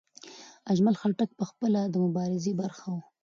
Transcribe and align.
اجمل 0.71 0.95
خټک 1.01 1.29
پخپله 1.39 1.81
د 1.93 1.95
مبارزې 2.05 2.51
برخه 2.61 2.87
و. 2.93 2.95